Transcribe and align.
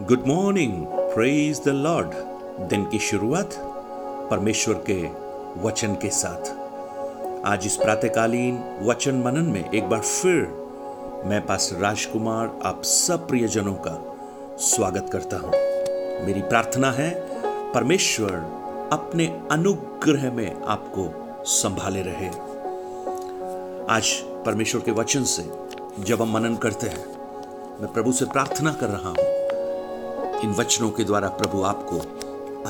Good 0.00 0.26
morning 0.26 0.72
praise 0.86 1.60
the 1.64 1.68
Lord 1.68 2.14
दिन 2.68 2.84
की 2.84 2.98
शुरुआत 2.98 3.50
परमेश्वर 4.30 4.74
के 4.90 5.02
वचन 5.60 5.94
के 5.94 6.08
साथ। 6.10 6.50
आज 7.46 7.66
इस 7.66 7.76
प्रातकालीन 7.76 8.58
वचन 8.82 9.14
मनन 9.14 9.44
में 9.44 9.70
एक 9.70 9.88
बार 9.88 10.00
फिर 10.00 11.22
मैं 11.26 11.40
पास 11.46 11.70
राजकुमार, 11.72 12.50
आप 12.64 12.82
सब 12.82 13.28
प्रियजनों 13.28 13.74
का 13.74 13.94
स्वागत 14.60 15.10
करता 15.12 15.36
हूँ। 15.36 15.52
मेरी 16.26 16.42
प्रार्थना 16.42 16.90
है 16.90 17.10
परमेश्वर 17.72 18.34
अपने 18.92 19.26
अनुग्रह 19.50 20.30
में 20.32 20.62
आपको 20.62 21.44
संभाले 21.44 22.02
रहे। 22.02 22.28
आज 23.94 24.12
परमेश्वर 24.46 24.80
के 24.80 24.92
वचन 24.92 25.24
से 25.24 25.50
जब 26.00 26.22
हम 26.22 26.34
मनन 26.34 26.56
करते 26.56 26.86
हैं, 26.86 27.06
मैं 27.80 27.92
प्रभु 27.92 28.12
से 28.12 28.24
प्रार्थना 28.24 28.72
कर 28.72 28.88
रहा 28.88 29.08
हूँ। 29.08 29.33
इन 30.44 30.50
वचनों 30.50 30.90
के 30.90 31.04
द्वारा 31.04 31.28
प्रभु 31.28 31.62
आपको 31.62 31.98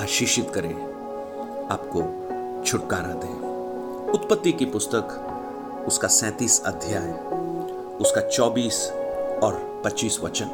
आशीषित 0.01 0.51
करे, 0.55 0.69
आपको 1.75 2.01
छुटकारा 2.67 3.15
दे। 3.15 3.33
उत्पत्ति 4.13 4.53
की 4.53 4.65
पुस्तक, 4.65 5.85
उसका 5.89 6.09
सैतीस 6.09 6.63
अध्याय, 6.65 7.11
उसका 8.01 8.21
चौबीस 8.21 8.91
और 9.43 9.83
पच्चीस 9.85 10.21
वचन। 10.21 10.51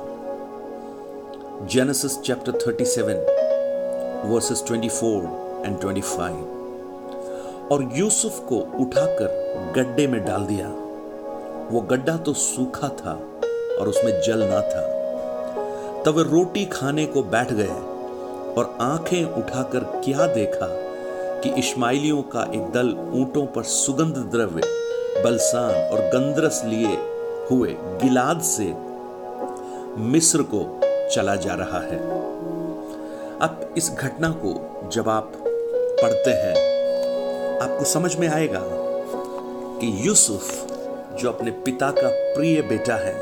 Genesis 1.70 2.20
chapter 2.20 2.52
thirty 2.52 2.84
seven 2.84 4.30
verses 4.32 4.64
twenty 4.66 4.88
four 4.88 5.62
and 5.66 5.80
twenty 5.80 6.00
five 6.00 7.68
और 7.72 7.88
यूसुफ 7.94 8.38
को 8.48 8.56
उठाकर 8.56 9.72
गड्ढे 9.76 10.06
में 10.06 10.24
डाल 10.24 10.46
दिया। 10.46 10.68
वो 11.70 11.80
गड्ढा 11.80 12.16
तो 12.16 12.32
सूखा 12.32 12.88
था 12.88 13.12
और 13.80 13.88
उसमें 13.88 14.20
जल 14.20 14.38
ना 14.38 14.60
था। 14.60 14.99
तब 16.06 16.14
वे 16.16 16.22
रोटी 16.22 16.64
खाने 16.64 17.06
को 17.06 17.22
बैठ 17.22 17.52
गए 17.52 17.68
और 18.54 18.78
आँखें 18.80 19.24
उठाकर 19.24 19.80
क्या 20.04 20.26
देखा 20.26 20.66
कि 21.40 21.50
इश्माइलियों 21.50 22.22
का 22.22 22.42
एक 22.54 22.70
दल 22.72 22.88
ऊंटों 23.12 23.46
पर 23.46 23.62
सुगंध 23.62 24.14
द्रव्य, 24.14 24.62
बलसान 25.24 25.74
और 25.74 26.00
गंदरस 26.00 26.62
लिए 26.64 26.96
हुए 27.50 27.76
गिलाद 27.80 28.40
से 28.40 28.74
मिस्र 30.00 30.42
को 30.42 30.80
चला 31.14 31.36
जा 31.36 31.54
रहा 31.54 31.80
है। 31.80 31.98
अब 33.38 33.74
इस 33.76 33.90
घटना 33.90 34.30
को 34.30 34.54
जब 34.92 35.08
आप 35.08 35.32
पढ़ते 36.02 36.30
हैं, 36.30 36.56
आपको 37.60 37.84
समझ 37.84 38.16
में 38.16 38.28
आएगा 38.28 38.62
कि 39.80 40.08
यूसुफ, 40.08 40.76
जो 41.20 41.32
अपने 41.32 41.50
पिता 41.50 41.90
का 41.90 42.34
प्रिय 42.34 42.62
बेटा 42.62 42.94
है, 42.94 43.14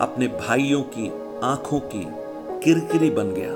अपने 0.00 0.26
भाइयों 0.26 0.82
की 0.82 1.29
आँखों 1.42 1.80
की 1.80 2.06
किरकिरी 2.64 3.10
बन 3.10 3.30
गया, 3.30 3.50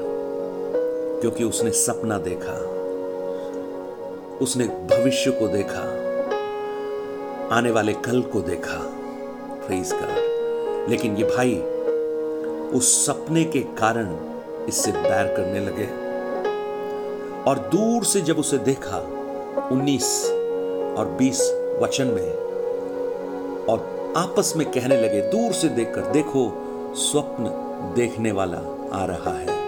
क्योंकि 1.20 1.44
उसने 1.44 1.70
सपना 1.70 2.18
देखा, 2.18 2.52
उसने 4.38 4.64
भविष्य 4.64 5.30
को 5.30 5.48
देखा, 5.48 5.80
आने 7.56 7.70
वाले 7.70 7.92
कल 7.92 8.22
को 8.22 8.40
देखा 8.40 8.78
प्रेज 9.66 9.92
का 9.92 10.06
लेकिन 10.90 11.16
ये 11.16 11.24
भाई, 11.24 11.54
उस 12.78 13.06
सपने 13.06 13.44
के 13.44 13.60
कारण 13.60 14.16
इससे 14.68 14.92
बैर 14.92 15.26
करने 15.36 15.60
लगे। 15.60 15.86
और 17.50 17.58
दूर 17.58 18.04
से 18.04 18.20
जब 18.20 18.38
उसे 18.38 18.58
देखा 18.58 18.98
19 19.72 20.30
और 20.98 21.16
20 21.20 21.40
वचन 21.82 22.06
में, 22.06 22.32
और 23.64 24.12
आपस 24.16 24.52
में 24.56 24.70
कहने 24.70 24.96
लगे, 24.96 25.20
दूर 25.20 25.52
से 25.52 25.68
देखकर, 25.68 26.00
देखो, 26.00 26.60
स्वप्न 26.96 27.63
देखने 27.92 28.32
वाला 28.32 28.88
आ 28.92 29.04
रहा 29.04 29.38
है। 29.38 29.64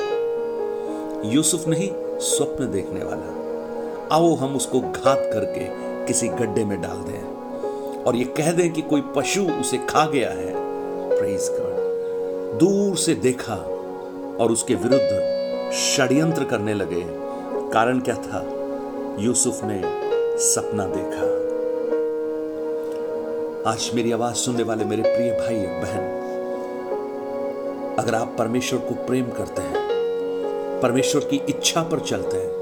यूसुफ 1.35 1.69
नहीं, 1.69 1.91
स्वप्न 2.19 2.71
देखने 2.73 3.01
वाला। 3.05 3.47
आओ 4.15 4.35
हम 4.35 4.57
उसको 4.57 4.81
घात 4.81 5.21
करके 5.33 5.65
किसी 6.07 6.29
गड्ढे 6.29 6.65
में 6.65 6.81
डाल 6.81 6.97
दें। 6.97 7.37
और 8.05 8.17
ये 8.17 8.25
कह 8.25 8.53
दें 8.53 8.73
कि 8.73 8.83
कोई 8.83 9.03
पशु 9.17 9.43
उसे 9.43 9.77
खा 9.77 10.07
गया 10.07 10.31
है। 10.31 10.55
प्रेज 11.19 11.51
गॉड 11.53 11.87
दूर 12.59 12.97
से 12.97 13.15
देखा 13.15 13.55
और 14.41 14.53
उसके 14.53 14.75
विरुद्ध 14.75 15.33
षड्यंत्र 15.75 16.45
करने 16.45 16.75
लगे। 16.75 17.05
कारण 17.73 18.01
क्या 18.01 18.15
था? 18.15 18.47
यूसुफ 19.19 19.61
ने 19.65 19.83
सपना 20.39 20.87
देखा। 20.87 21.37
आज 23.71 23.91
मेरी 23.95 24.13
आवाज़ 24.13 24.35
सुनने 24.35 24.63
वाले 24.63 24.85
मेरे 24.85 25.03
प्रिय 25.03 25.31
भाई, 25.31 25.67
बहन 25.67 26.26
अगर 27.99 28.15
आप 28.15 28.37
परमेश्वर 28.39 28.79
को 28.79 28.95
प्रेम 28.95 29.25
करते 29.25 29.63
हैं, 29.63 29.89
परमेश्वर 30.83 31.25
की 31.25 31.43
इच्छा 31.49 31.83
पर 31.83 32.01
चलते 32.01 32.37
हैं, 32.37 32.57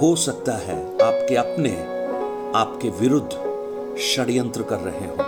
हो 0.00 0.16
सकता 0.16 0.52
है 0.52 0.94
आपके 0.94 1.36
अपने, 1.36 1.70
आपके 2.58 2.88
विरुद्ध 2.88 3.30
षड्यंत्र 3.98 4.62
कर 4.62 4.76
रहे 4.76 5.06
हो। 5.06 5.22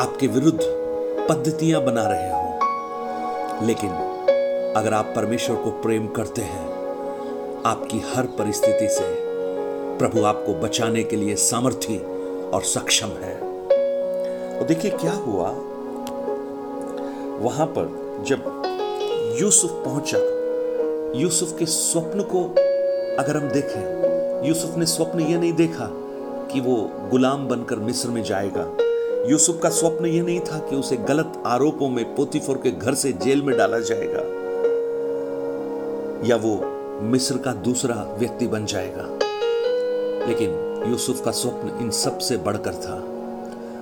आपके 0.00 0.26
विरुद्ध 0.26 0.60
पद्धतियाँ 1.28 1.84
बना 1.84 2.04
रहे 2.06 2.30
हो। 2.30 2.58
लेकिन 3.66 3.90
अगर 4.76 4.94
आप 4.94 5.12
परमेश्वर 5.16 5.56
को 5.56 5.70
प्रेम 5.70 6.06
करते 6.06 6.42
हैं, 6.42 6.68
आपकी 7.66 8.02
हर 8.14 8.24
परिस्थिति 8.24 8.88
से 8.88 9.16
प्रभु 9.98 10.24
आपको 10.24 10.54
बचाने 10.54 11.02
के 11.02 11.16
लिए 11.16 11.34
सामर्थ्य 11.34 11.96
और 12.54 12.62
सक्षम 12.62 13.08
है। 13.08 13.40
और 14.58 14.64
देखिए 14.68 14.90
क्या 14.90 15.12
हुआ? 15.12 15.54
वहाँ 17.40 17.66
पर 17.66 17.86
जब 18.28 19.38
यूसुफ 19.40 19.70
पहुँचा, 19.84 20.18
यूसुफ 21.20 21.58
के 21.58 21.66
स्वप्न 21.66 22.22
को 22.22 22.44
अगर 23.18 23.36
हम 23.36 23.48
देखें, 23.48 24.46
यूसुफ 24.48 24.76
ने 24.76 24.86
स्वप्न 24.86 25.20
यह 25.20 25.38
नहीं 25.38 25.52
देखा 25.52 25.88
कि 26.52 26.60
वो 26.60 26.76
गुलाम 27.10 27.48
बनकर 27.48 27.76
मिस्र 27.76 28.08
में 28.08 28.22
जाएगा। 28.22 28.66
यूसुफ 29.30 29.60
का 29.62 29.68
स्वप्न 29.68 30.06
यह 30.06 30.22
नहीं 30.22 30.40
था 30.40 30.58
कि 30.58 30.76
उसे 30.76 30.96
गलत 30.96 31.42
आरोपों 31.46 31.88
में 31.88 32.14
पोतीफोर 32.14 32.56
के 32.56 32.70
घर 32.70 32.94
से 32.94 33.12
जेल 33.12 33.42
में 33.42 33.56
डाला 33.56 33.78
जाएगा, 33.80 34.22
या 36.28 36.36
वो 36.36 36.54
मिस्र 37.02 37.38
का 37.38 37.52
दूसरा 37.52 38.16
व्यक्ति 38.18 38.46
बन 38.46 38.66
जाएगा। 38.66 39.08
लेकिन 40.28 40.84
यूसुफ 40.88 41.24
का 41.24 41.30
स्वप्न 41.30 41.78
इन 41.80 41.90
सबसे 41.90 42.36
बढ़कर 42.36 42.74
था। 42.74 43.02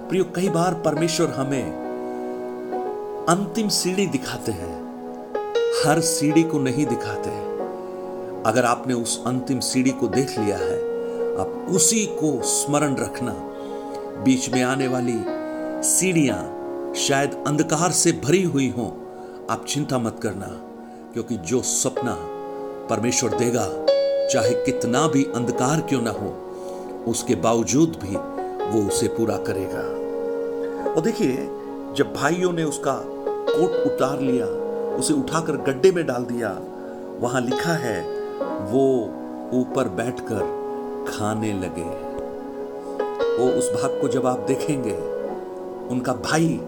प्रियो, 0.09 0.25
कई 0.25 0.49
बार 0.49 0.75
परमेश्वर 0.75 1.29
हमें 1.29 1.92
अंतिम 3.29 3.69
सीढ़ी 3.69 4.07
दिखाते 4.07 4.53
हैं। 4.53 4.83
हर 5.85 6.01
सीढ़ी 6.01 6.43
को 6.43 6.59
नहीं 6.59 6.87
दिखाते 6.87 7.31
अगर 8.43 8.65
आपने 8.65 8.95
उस 8.95 9.25
अंतिम 9.27 9.61
सीढ़ी 9.61 9.91
को 9.91 10.09
देख 10.09 10.39
लिया 10.39 10.57
है, 10.57 10.79
आप 11.41 11.67
उसी 11.71 12.07
को 12.07 12.43
स्मरण 12.43 12.97
रखना। 12.97 13.33
बीच 14.25 14.51
में 14.51 14.63
आने 14.63 14.89
वाली 14.89 15.25
सीढ़ियाँ 15.89 16.95
शायद 16.95 17.45
अंधकार 17.47 17.91
से 17.91 18.13
भरी 18.13 18.43
हुई 18.43 18.69
हों। 18.71 18.91
आप 19.51 19.65
चिंता 19.69 19.99
मत 19.99 20.21
करना, 20.23 20.49
क्योंकि 21.13 21.37
जो 21.37 21.63
सपना 21.63 22.17
परमेश्वर 22.91 23.31
देगा, 23.31 23.67
चाहे 24.29 24.55
कितना 24.55 25.07
भी 25.09 25.25
अंधकार 25.25 25.81
क्यों 25.81 26.03
ना 26.03 26.11
हो, 26.11 26.37
उसके 27.09 27.35
बावजूद 27.35 27.89
भी 27.89 28.17
वो 28.67 28.87
उसे 28.89 29.09
पूरा 29.09 29.37
करेगा। 29.37 29.89
और 30.93 31.01
देखिए 31.01 31.49
जब 31.97 32.13
भाइयों 32.15 32.53
ने 32.53 32.65
उसका 32.65 33.03
कोट 33.49 33.87
उतार 33.87 34.21
लिया, 34.21 34.47
उसे 34.97 35.15
उठाकर 35.15 35.57
गड्ढे 35.57 35.91
में 35.93 36.07
डाल 36.07 36.25
दिया, 36.25 36.49
वहाँ 37.21 37.41
लिखा 37.41 37.73
है, 37.73 38.01
वो 38.73 39.03
ऊपर 39.55 39.89
बैठकर 39.89 40.41
खाने 41.09 41.53
लगे। 41.53 41.85
वो 43.39 43.51
उस 43.59 43.71
भाग 43.73 43.99
को 44.01 44.09
जब 44.09 44.27
आप 44.27 44.39
देखेंगे, 44.39 44.97
उनका 45.89 46.13
भाई 46.13 46.61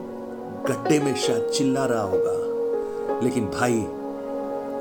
गड्ढे 0.69 0.99
में 0.99 1.15
शायद 1.15 1.49
चिल्ला 1.49 1.87
रहा 1.87 2.03
होगा, 2.03 3.21
लेकिन 3.25 3.47
भाई 3.47 3.81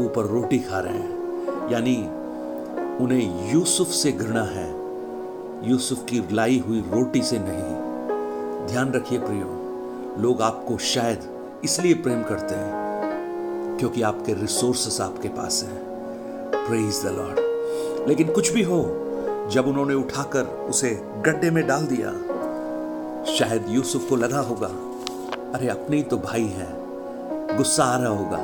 ऊपर 0.06 0.26
रोटी 0.26 0.60
खा 0.60 0.80
रहे 0.80 0.94
हैं। 0.94 1.72
यानी 1.72 1.98
उन्हें 3.04 3.52
यूसुफ 3.54 3.88
से 3.88 4.12
घृणा 4.12 4.44
है, 4.44 4.70
यूसुफ 5.70 6.06
की 6.06 6.28
लाई 6.32 6.64
हुई 6.68 6.80
रोटी 6.80 7.22
से 7.22 7.40
नहीं। 7.40 8.68
ध्यान 8.68 8.94
रखिए 8.94 9.20
प्रियो 9.20 9.60
लोग 10.20 10.42
आपको 10.42 10.78
शायद 10.78 11.24
इसलिए 11.64 11.94
प्रेम 11.94 12.24
करते 12.24 12.56
हैं 12.56 13.78
क्योंकि 13.80 14.02
आपके 14.02 14.34
रिसोर्सेस 14.34 15.02
आपके 15.02 15.28
पास 15.28 15.64
हैं। 15.64 15.78
प्रेज 16.68 17.02
द 17.04 17.08
लॉर्ड 17.08 17.40
लेकिन 18.08 18.32
कुछ 18.32 18.54
भी 18.54 18.62
हो, 18.62 18.82
जब 19.52 19.68
उन्होंने 19.68 19.94
उठाकर 19.94 20.44
उसे 20.44 20.90
गड्ढे 21.26 21.52
में 21.52 21.68
डाल 21.68 21.86
दिया, 21.86 22.12
शायद 23.34 23.66
यूसुफ 23.70 24.10
को 24.10 24.16
लगा 24.16 24.40
होगा, 24.40 24.68
अरे 25.54 25.68
अपने 25.68 25.98
ही 25.98 26.04
तो 26.04 26.18
भाई 26.18 26.46
हैं, 26.46 27.58
गुस्सा 27.58 27.84
आ 27.84 27.98
रहा 27.98 28.10
होगा, 28.10 28.44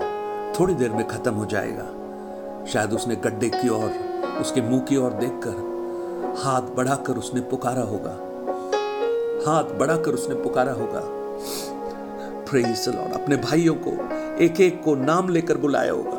थोड़ी 0.60 0.74
देर 0.74 0.90
में 0.90 1.08
खत्म 1.08 1.34
हो 1.34 1.46
जाएगा। 1.46 1.86
शायद 2.66 2.94
उसने 2.94 3.16
गड्ढे 3.16 3.50
की 3.50 3.70
ओर, 3.70 3.90
उसके 4.42 4.62
मुँह 4.62 4.82
की 4.82 4.98
ओर 4.98 5.12
देखकर 5.12 5.68
हाथ 6.44 6.62
बढ़ाकर 6.62 7.14
उसने 7.14 7.42
पुकारा 7.42 7.82
होगा। 7.82 8.18
हाथ 9.52 9.64
बढ़ाकर 9.64 10.12
उसने 10.12 10.36
पुकारा 10.36 10.72
होगा। 10.72 11.19
प्रेज 12.50 12.90
लॉर्ड 12.90 13.14
अपने 13.14 13.36
भाइयों 13.36 13.76
को 13.76 13.92
एक 14.44 14.62
एक 14.62 14.84
को 14.84 14.96
नाम 14.96 15.30
लेकर 15.30 15.58
बुलाया 15.58 15.92
होगा। 15.92 16.18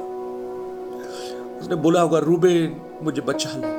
उसने 1.61 1.75
बोला 1.75 2.01
होगा, 2.01 2.19
रूबेन, 2.19 2.77
मुझे 3.03 3.23
बचा 3.23 3.51
ले। 3.51 3.71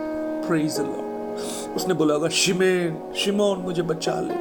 प्रेज 0.48 0.80
लॉर्ड 0.80 1.76
उसने 1.76 1.94
बोला 1.94 2.14
होगा, 2.14 2.30
शिमेन, 2.30 3.14
शिमोन, 3.16 3.60
मुझे 3.60 3.82
बचा 3.82 4.20
ले। 4.22 4.36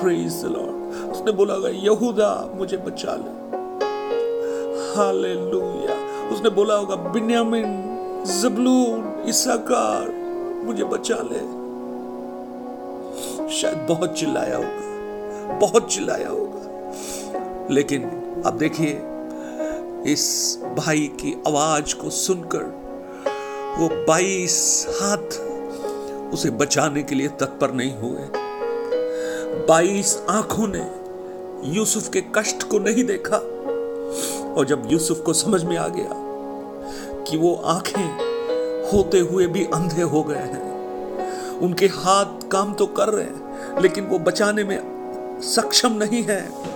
प्रेज 0.00 0.44
लॉर्ड 0.44 1.10
उसने 1.10 1.32
बोला 1.32 1.54
होगा, 1.54 1.68
यहूदा, 1.68 2.50
मुझे 2.54 2.76
बचा 2.76 3.16
ले। 3.16 3.30
हालेलुया 4.96 5.96
उसने 6.28 6.50
बोला 6.50 6.74
होगा, 6.74 6.96
बिन्यामिन, 6.96 7.68
जबलून 8.42 9.22
इसाकार 9.28 10.10
मुझे 10.64 10.84
बचा 10.84 11.18
ले। 11.22 11.44
शायद 13.50 13.86
बहुत 13.88 14.18
चिल्लाया 14.18 14.56
होगा, 14.56 15.58
बहुत 15.58 15.92
चिल्लाया 15.92 16.28
होगा। 16.28 16.55
लेकिन 17.70 18.04
अब 18.46 18.58
देखिए, 18.58 19.02
इस 20.12 20.58
भाई 20.76 21.06
की 21.20 21.42
आवाज़ 21.48 21.94
को 21.94 22.10
सुनकर, 22.10 22.64
वो 23.78 23.88
बाईस 24.04 24.86
हाथ 25.02 25.38
उसे 26.32 26.50
बचाने 26.50 27.02
के 27.02 27.14
लिए 27.14 27.28
तत्पर 27.28 27.72
नहीं 27.72 27.94
हुए। 27.96 28.28
बाईस 29.68 30.22
आँखों 30.30 30.66
ने 30.68 30.86
यूसुफ 31.76 32.08
के 32.08 32.20
कष्ट 32.20 32.62
को 32.62 32.78
नहीं 32.78 33.04
देखा। 33.04 33.36
और 34.52 34.64
जब 34.64 34.82
यूसुफ 34.86 35.20
को 35.20 35.32
समझ 35.32 35.64
में 35.64 35.76
आ 35.76 35.88
गया 35.88 36.10
कि 37.22 37.36
वो 37.36 37.54
आँखें 37.54 38.26
होते 38.92 39.18
हुए 39.18 39.46
भी 39.46 39.64
अंधे 39.64 40.02
हो 40.02 40.22
गए 40.22 40.34
हैं, 40.34 41.58
उनके 41.58 41.86
हाथ 41.86 42.48
काम 42.48 42.74
तो 42.74 42.86
कर 42.86 43.08
रहे 43.08 43.24
हैं, 43.24 43.80
लेकिन 43.82 44.04
वो 44.04 44.18
बचाने 44.18 44.64
में 44.64 45.40
सक्षम 45.42 45.92
नहीं 45.92 46.22
है। 46.22 46.75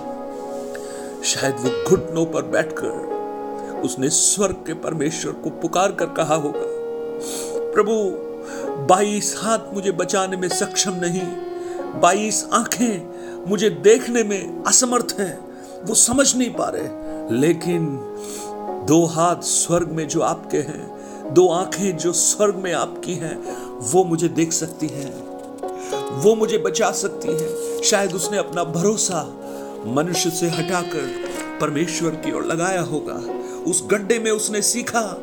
शायद 1.23 1.55
वो 1.55 1.71
घुटनों 1.89 2.25
पर 2.25 2.41
बैठकर 2.41 3.81
उसने 3.83 4.09
स्वर्ग 4.09 4.55
के 4.67 4.73
परमेश्वर 4.73 5.33
को 5.33 5.49
पुकार 5.49 5.91
कर 5.91 6.05
कहा 6.05 6.35
होगा, 6.35 6.65
प्रभु, 7.73 7.93
बाईस 8.87 9.35
हाथ 9.39 9.73
मुझे 9.73 9.91
बचाने 9.91 10.37
में 10.37 10.47
सक्षम 10.49 10.91
नहीं, 10.93 11.21
बाईस 12.01 12.45
आँखें 12.53 13.47
मुझे 13.49 13.69
देखने 13.69 14.23
में 14.23 14.63
असमर्थ 14.63 15.15
हैं, 15.19 15.37
वो 15.83 15.95
समझ 15.95 16.35
नहीं 16.35 16.49
पा 16.49 16.69
रहे, 16.75 17.37
लेकिन 17.37 17.87
दो 18.87 19.05
हाथ 19.05 19.35
स्वर्ग 19.35 19.91
में 19.91 20.07
जो 20.07 20.21
आपके 20.21 20.57
हैं, 20.57 21.33
दो 21.33 21.47
आँखें 21.47 21.97
जो 21.97 22.13
स्वर्ग 22.13 22.55
में 22.55 22.73
आपकी 22.73 23.13
हैं, 23.13 23.35
वो 23.77 24.03
मुझे 24.03 24.27
देख 24.29 24.53
सकती 24.53 24.87
हैं, 24.87 25.11
वो 26.21 26.35
मुझे 26.35 26.57
बचा 26.57 26.91
सकती 26.91 27.27
हैं, 27.27 27.81
शायद 27.83 28.13
उसने 28.13 28.37
अपना 28.37 28.63
भरोसा 28.63 29.40
मनुष्य 29.85 30.29
से 30.29 30.49
हटाकर 30.49 31.31
परमेश्वर 31.61 32.09
की 32.09 32.31
ओर 32.31 32.43
लगाया 32.45 32.81
होगा। 32.81 33.23
उस 33.71 33.87
गड्ढे 33.91 34.19
में 34.19 34.31
उसने 34.31 34.61
सीखा, 34.61 35.21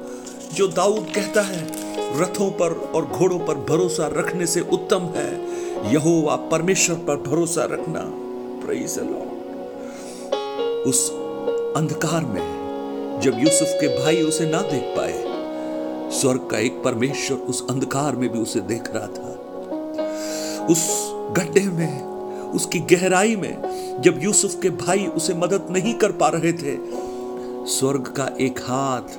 जो 0.55 0.69
दाऊद 0.69 1.07
कहता 1.15 1.43
है, 1.43 1.89
रथों 2.21 2.51
पर 2.51 2.73
और 2.95 3.07
घोड़ों 3.07 3.39
पर 3.39 3.55
भरोसा 3.55 4.07
रखने 4.07 4.47
से 4.47 4.61
उत्तम 4.61 5.01
है। 5.01 5.59
यहोवा 5.93 6.37
परमेश्वर 6.37 6.97
पर 6.97 7.17
भरोसा 7.17 7.65
रखना। 7.65 8.01
उस 10.91 11.11
अंधकार 11.77 12.25
में, 12.25 12.59
जब 13.23 13.39
यूसुफ 13.39 13.69
के 13.71 14.05
भाई 14.05 14.23
उसे 14.23 14.51
ना 14.51 14.63
देख 14.63 14.83
पाए, 14.97 15.29
स्वर्ग 16.21 16.49
का 16.51 16.59
एक 16.59 16.83
परमेश्वर 16.83 17.39
उस 17.39 17.67
अंधकार 17.71 18.17
में 18.17 18.33
भी 18.33 18.39
उसे 18.39 18.61
देख 18.61 18.83
रहा 18.87 19.07
था। 19.07 19.39
उस 20.67 21.11
गड्ढे 21.39 21.61
में 21.61 22.08
उसकी 22.55 22.79
गहराई 22.91 23.37
में 23.37 24.01
जब 24.03 24.23
यूसुफ 24.23 24.61
के 24.63 24.71
भाई 24.71 25.07
उसे 25.07 25.35
मदद 25.35 25.67
नहीं 25.71 25.95
कर 25.95 26.13
पा 26.13 26.29
रहे 26.29 26.53
थे, 26.53 26.77
स्वर्ग 27.67 28.13
का 28.17 28.29
एक 28.41 28.59
हाथ, 28.59 29.17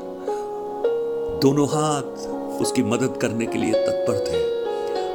दोनों 1.42 1.68
हाथ 1.68 2.28
उसकी 2.62 2.84
मदद 2.84 3.18
करने 3.22 3.46
के 3.46 3.58
लिए 3.58 3.74
तत्पर 3.74 4.20
थे। 4.28 4.48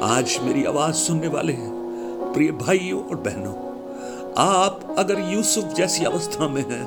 आज 0.05 0.39
मेरी 0.43 0.65
आवाज़ 0.65 0.95
सुनने 0.95 1.29
वाले 1.29 1.53
हैं, 1.53 1.73
प्रिय 2.35 2.51
भाइयों 2.53 3.03
और 3.03 3.17
बहनों, 3.17 3.55
आप 4.39 4.97
अगर 4.99 5.21
यूसुफ 5.33 5.75
जैसी 5.75 6.05
अवस्था 6.05 6.49
में 6.49 6.63
हैं, 6.71 6.85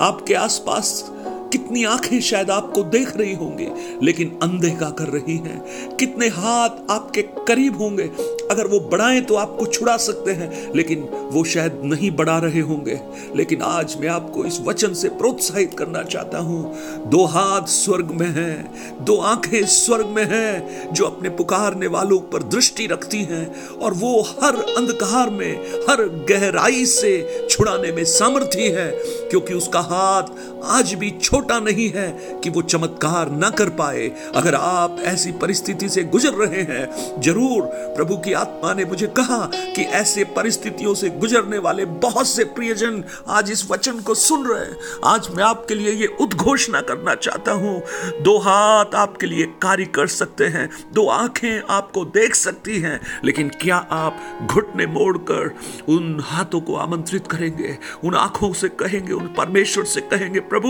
आपके 0.00 0.34
आसपास 0.34 1.04
कितनी 1.52 1.84
आँखें 1.84 2.20
शायद 2.20 2.50
आपको 2.50 2.82
देख 2.82 3.16
रही 3.16 3.34
होंगे, 3.34 3.70
लेकिन 4.02 4.38
अनदेखा 4.42 4.90
कर 4.90 5.08
रही 5.08 5.36
हैं। 5.36 5.96
कितने 5.96 6.28
हाथ 6.28 6.70
आपके 6.90 7.22
करीब 7.22 7.78
होंगे। 7.78 8.10
अगर 8.50 8.66
वो 8.66 8.80
बढ़ाएँ 8.80 9.20
तो 9.20 9.34
आपको 9.34 9.66
छुड़ा 9.66 9.96
सकते 9.96 10.30
हैं, 10.30 10.72
लेकिन 10.74 11.02
वो 11.32 11.44
शायद 11.44 11.80
नहीं 11.84 12.10
बढ़ा 12.10 12.38
रहे 12.38 12.60
होंगे। 12.60 13.00
लेकिन 13.36 13.62
आज 13.62 13.96
मैं 14.00 14.08
आपको 14.08 14.44
इस 14.44 14.60
वचन 14.60 14.94
से 14.94 15.08
प्रोत्साहित 15.08 15.74
करना 15.78 16.02
चाहता 16.02 16.38
हूँ। 16.38 16.74
दो 17.06 17.24
हाथ 17.24 17.66
स्वर्ग 17.66 18.10
में 18.10 18.26
हैं, 18.26 19.04
दो 19.04 19.16
आँखें 19.16 19.66
स्वर्ग 19.66 20.06
में 20.06 20.24
हैं, 20.24 20.92
जो 20.92 21.04
अपने 21.04 21.28
पुकारने 21.28 21.86
वालों 21.86 22.18
पर 22.18 22.42
दृष्टि 22.42 22.86
रखती 22.86 23.22
हैं, 23.22 23.68
और 23.70 23.94
वो 23.94 24.20
हर 24.42 24.56
अंधकार 24.56 25.30
में, 25.30 25.56
हर 25.90 26.02
गहराई 26.30 26.86
से 26.86 27.46
छुड़ाने 27.50 27.92
में 27.92 28.04
सामर्थ्य 28.04 28.60
है, 28.60 28.90
क्योंकि 29.30 29.54
उसका 29.54 29.80
हाथ 29.80 30.22
आज 30.64 30.94
भी 30.94 31.10
छोटा 31.38 31.58
नहीं 31.60 31.88
है 31.90 32.10
कि 32.42 32.50
वो 32.50 32.62
चमत्कार 32.62 33.30
ना 33.30 33.48
कर 33.50 33.68
पाए। 33.70 34.06
अगर 34.34 34.54
आप 34.54 34.96
ऐसी 35.00 35.32
परिस्थिति 35.32 35.88
से 35.88 36.02
गुजर 36.04 36.32
रहे 36.34 36.62
हैं, 36.62 37.20
ज़रूर 37.22 37.62
प्रभु 37.96 38.16
की 38.16 38.32
आत्मा 38.32 38.72
ने 38.74 38.84
मुझे 38.84 39.06
कहा 39.06 39.38
कि 39.76 39.82
ऐसे 39.82 40.24
परिस्थितियों 40.36 40.94
से 40.94 41.10
गुजरने 41.10 41.58
वाले 41.58 41.84
बहुत 41.84 42.28
से 42.28 42.44
प्रियजन 42.44 43.02
आज 43.28 43.50
इस 43.50 43.70
वचन 43.70 44.00
को 44.00 44.14
सुन 44.14 44.46
रहे 44.46 44.64
हैं। 44.64 44.76
आज 45.04 45.28
मैं 45.36 45.44
आपके 45.44 45.74
लिए 45.74 45.92
ये 45.92 46.06
उद्घोषणा 46.20 46.80
करना 46.80 47.14
चाहता 47.14 47.52
हूँ। 47.52 47.82
दो 48.22 48.36
हाथ 48.38 48.94
आपके 48.94 49.26
लिए 49.26 49.46
कार्य 49.62 49.84
कर 49.84 50.06
सकते 50.06 50.46
हैं, 50.46 50.68
दो 50.92 51.06
आँखें 51.08 51.62
आपको 51.70 52.04
देख 52.04 52.34
सकती 52.34 52.78
हैं, 52.78 53.00
लेकिन 53.24 53.48
क्या 53.60 53.76
आप 53.76 54.48
घुटने 54.50 54.86
मोड़कर 54.86 55.54
उन 55.88 56.18
हाथों 56.22 56.60
को 56.60 56.74
आमंत्रित 56.76 57.26
करेंगे? 57.26 57.76
उन 58.04 58.14
आँखों 58.14 58.52
से 58.52 58.68
कहेंगे, 58.68 59.12
उन 59.12 59.26
परमेश्वर 59.28 59.84
से 59.84 60.00
कहेंगे, 60.00 60.40
प्रभु 60.40 60.68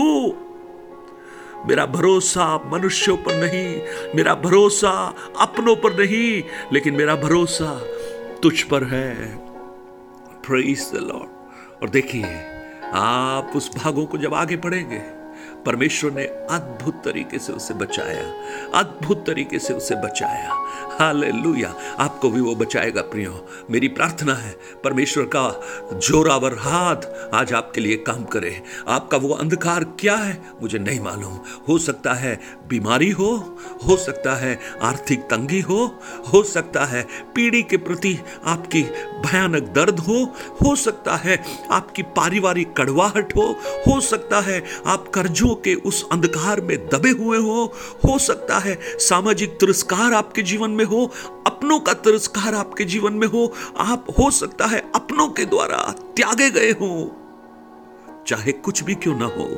मेरा 1.67 1.85
भरोसा 1.85 2.57
मनुष्यों 2.57 3.17
पर 3.17 3.35
नहीं, 3.35 3.81
मेरा 4.15 4.35
भरोसा 4.35 5.15
अपनों 5.39 5.75
पर 5.75 5.99
नहीं, 5.99 6.43
लेकिन 6.73 6.93
मेरा 6.93 7.15
भरोसा 7.15 7.81
तुझ 8.43 8.61
पर 8.61 8.83
है। 8.83 9.35
द 10.93 10.95
लॉर्ड 10.95 11.83
और 11.83 11.89
देखिए, 11.89 12.25
आप 12.93 13.51
उस 13.55 13.77
भागों 13.77 14.05
को 14.05 14.17
जब 14.17 14.33
आगे 14.33 14.57
पढ़ेंगे 14.57 15.18
परमेश्वर 15.65 16.11
ने 16.11 16.23
अद्भुत 16.25 17.01
तरीके 17.05 17.39
से 17.39 17.53
उसे 17.53 17.73
बचाया, 17.73 18.23
अद्भुत 18.79 19.23
तरीके 19.27 19.59
से 19.59 19.73
उसे 19.73 19.95
बचाया। 19.95 20.53
हालेलुया। 20.99 21.75
आपको 21.99 22.29
भी 22.29 22.41
वो 22.41 22.55
बचाएगा, 22.55 23.01
प्रियो। 23.01 23.47
मेरी 23.71 23.87
प्रार्थना 23.87 24.33
है, 24.33 24.55
परमेश्वर 24.83 25.23
का 25.23 25.61
जोरावर 25.93 26.53
हाथ 26.53 27.01
आज 27.33 27.53
आपके 27.53 27.81
लिए 27.81 27.95
काम 27.97 28.23
करे। 28.23 28.61
आपका 28.87 29.17
वो 29.17 29.29
अंधकार 29.29 29.83
क्या 29.83 30.15
है, 30.15 30.41
मुझे 30.61 30.79
नहीं 30.79 30.99
मालूम। 30.99 31.39
हो 31.69 31.77
सकता 31.77 32.13
है 32.13 32.39
बीमारी 32.67 33.09
हो 33.09 33.57
हो 33.87 33.97
सकता 33.97 34.35
है 34.35 34.59
आर्थिक 34.81 35.19
तंगी 35.19 35.59
हो 35.59 35.99
हो 36.33 36.43
सकता 36.43 36.85
है 36.85 37.07
पीढ़ी 37.35 37.63
के 37.63 37.77
प्रति 37.77 38.19
आपकी 38.45 38.83
भयानक 39.25 39.63
दर्द 39.63 39.99
हो 39.99 40.35
हो 40.63 40.75
सकता 40.75 41.15
है 41.15 41.43
आपकी 41.71 42.03
पारिवारिक 42.03 42.73
कड़वाहट 42.73 43.35
हो 43.35 43.55
हो 43.87 43.99
सकता 44.01 44.39
है 44.39 44.63
आप 44.85 45.07
कर्जों 45.07 45.48
के 45.55 45.75
उस 45.75 46.09
अंधकार 46.11 46.61
में 46.61 46.89
दबे 46.89 47.09
हुए 47.09 47.37
हो 47.37 47.73
हो 48.05 48.17
सकता 48.19 48.59
है 48.59 48.79
सामाजिक 48.83 49.49
तिरस्कार 49.49 50.13
आपके 50.13 50.41
जीवन 50.41 50.71
में 50.71 50.85
हो, 50.85 51.11
अपनों 51.47 51.79
का 51.79 51.93
तिरस्कार 51.93 52.53
आपके 52.53 52.83
जीवन 52.83 53.13
में 53.13 53.27
हो, 53.27 53.53
आप, 53.77 54.07
हो 54.19 54.31
सकता 54.31 54.65
है 54.65 54.91
अपनों 54.95 55.27
के 55.27 55.45
द्वारा 55.45 55.95
त्यागे 55.99 56.49
गए 56.49 56.71
हो। 56.71 57.15
चाहे 58.27 58.51
कुछ 58.51 58.83
भी 58.83 58.95
क्यों 58.95 59.15
ना 59.17 59.25
हो, 59.25 59.49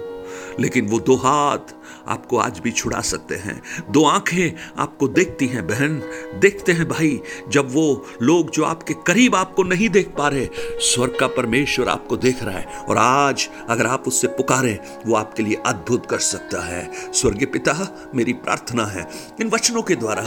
लेकिन 0.59 0.87
वो 0.87 0.99
दो 0.99 1.15
हाथ 1.15 1.73
आपको 2.07 2.37
आज 2.37 2.59
भी 2.59 2.71
छुड़ा 2.71 3.01
सकते 3.01 3.35
हैं। 3.35 3.61
दो 3.89 4.05
आँखें 4.05 4.51
आपको 4.77 5.07
देखती 5.07 5.47
हैं, 5.47 5.67
बहन। 5.67 5.99
देखते 6.39 6.71
हैं 6.71 6.87
भाई, 6.89 7.19
जब 7.49 7.73
वो 7.73 8.05
लोग 8.21 8.49
जो 8.51 8.63
आपके 8.63 8.93
करीब 9.07 9.35
आपको 9.35 9.63
नहीं 9.63 9.89
देख 9.89 10.07
पा 10.17 10.27
रहे, 10.27 10.47
स्वर्ग 10.81 11.17
का 11.19 11.27
परमेश्वर 11.27 11.89
आपको 11.89 12.17
देख 12.17 12.43
रहा 12.43 12.57
है 12.57 12.65
और 12.79 12.97
आज 12.97 13.49
अगर 13.69 13.87
आप 13.87 14.07
उससे 14.07 14.27
पुकारें, 14.27 14.77
वो 15.05 15.15
आपके 15.15 15.43
लिए 15.43 15.61
अद्भुत 15.65 16.05
कर 16.05 16.19
सकता 16.19 16.61
है। 16.61 16.89
स्वर्गीय 17.13 17.45
पिता, 17.45 18.11
मेरी 18.15 18.33
प्रार्थना 18.33 18.85
है 18.85 19.07
इन 19.41 19.49
वचनों 19.49 19.81
के 19.81 19.95
द्वारा 19.95 20.23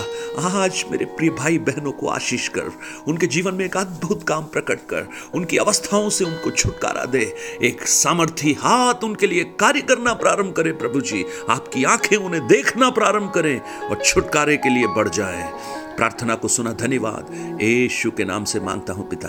आज 0.60 0.84
मेरे 0.90 1.04
प्रिय 1.06 1.30
भाई 1.30 1.58
बहनों 1.58 1.92
को 1.92 2.08
आशीष 2.08 2.48
कर, 2.48 2.70
उनके 3.08 3.26
जीवन 3.26 3.54
में 3.54 3.64
एक 3.64 3.76
अद्भुत 3.76 4.22
काम 4.28 4.44
प्रकट 4.44 4.80
कर, 4.90 5.08
उनकी 5.34 5.56
अवस्थाओं 5.56 6.08
से 6.08 6.24
उनको 6.24 6.50
छुटकारा 6.50 7.04
दे। 7.04 7.34
एक 7.62 7.82
सामर्थ्य 7.82 8.50
हाथ 8.50 9.04
उनके 9.04 9.26
लिए 9.26 9.44
कार्य 9.60 9.80
करना 9.80 10.14
प्रारंभ 10.14 10.52
करे 10.52 10.72
प्रभु 10.72 11.00
जी। 11.00 11.24
आपकी 11.54 11.84
आँखें 11.84 12.16
उन्हें 12.16 12.46
देखना 12.46 12.90
प्रारंभ 12.90 13.32
करें 13.34 13.58
और 13.60 14.02
छुटकारे 14.04 14.56
के 14.56 14.68
लिए 14.68 14.86
बढ़ 14.96 15.08
जाए। 15.10 15.52
प्रार्थना 15.96 16.34
को 16.34 16.48
सुना 16.48 16.72
धन्यवाद। 16.72 17.28
यीशु 17.62 18.10
के 18.10 18.24
नाम 18.24 18.44
से 18.44 18.60
माँगता 18.60 18.92
हूँ 18.92 19.08
पिता। 19.08 19.28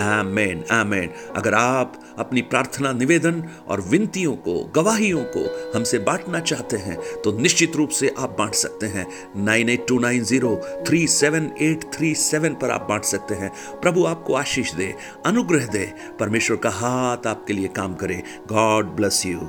आमेन 0.00 0.62
आमेन। 0.72 1.10
अगर 1.36 1.54
आप 1.54 1.98
अपनी 2.18 2.42
प्रार्थना, 2.42 2.92
निवेदन 2.92 3.42
और 3.68 3.80
विनतियों 3.80 4.34
को, 4.36 4.54
गवाहियों 4.76 5.24
को 5.26 5.72
हमसे 5.74 5.98
बांटना 5.98 6.40
चाहते 6.40 6.76
हैं 6.76 6.96
तो 7.22 7.32
निश्चित 7.38 7.76
रूप 7.76 7.90
से 7.90 8.14
आप 8.18 8.36
बांट 8.38 8.54
सकते 8.54 8.86
हैं। 8.86 9.06
Nine 9.36 9.68
eight 9.68 9.86
two 9.88 9.98
nine 9.98 10.24
zero 10.24 10.56
three 10.86 11.06
seven 11.08 11.50
eight 11.60 11.92
three 11.94 12.14
seven 12.14 12.54
पर 12.54 12.70
आप 12.70 12.86
बांट 12.88 13.04
सकते 13.04 13.34
हैं। 13.34 13.52
प्रभु 13.82 14.04
आपको 14.06 14.34
आशीष 14.34 14.74
दे, 14.74 14.94
अनुग्रह 15.26 15.66
दे। 15.68 15.92
परमेश्वर 16.20 16.56
का 16.56 16.70
हाथ 16.72 17.26
आपके 17.26 17.52
लिए 17.52 17.68
काम 17.68 17.94
करे। 17.94 18.22
God 18.48 18.96
bless 18.96 19.26
you. 19.26 19.40